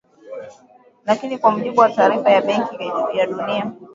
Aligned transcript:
Lakini 1.05 1.37
kwa 1.37 1.51
mujibu 1.51 1.79
wa 1.81 1.89
taarifa 1.89 2.29
ya 2.31 2.41
Benki 2.41 2.91
ya 3.17 3.27
Dunia 3.27 3.71